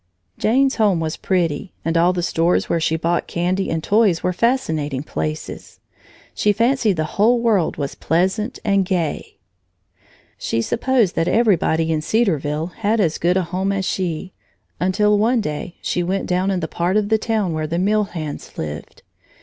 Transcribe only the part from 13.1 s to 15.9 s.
good a home as she, until one day